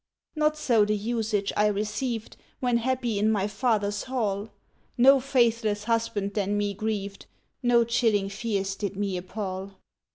[0.35, 4.49] "Not so the usage I received When happy in my father's hall;
[4.97, 7.27] No faithless husband then me grieved,
[7.61, 9.73] No chilling fears did me appal.